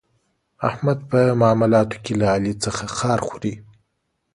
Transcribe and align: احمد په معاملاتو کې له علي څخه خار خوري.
احمد 0.69 0.99
په 1.09 1.19
معاملاتو 1.41 1.97
کې 2.03 2.13
له 2.21 2.25
علي 2.33 2.53
څخه 2.63 2.83
خار 2.97 3.19
خوري. 3.27 3.53